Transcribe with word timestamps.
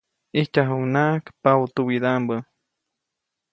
ʼIjtyajuʼucnaʼajk 0.35 1.25
paʼutuwidaʼmbä. 1.43 2.35